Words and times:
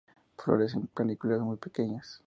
Flores 0.35 0.73
en 0.73 0.87
panículas, 0.87 1.41
muy 1.41 1.57
pequeñas. 1.57 2.19